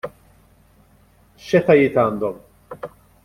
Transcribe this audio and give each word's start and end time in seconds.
X'etajiet 1.49 2.01
għandhom? 2.05 2.43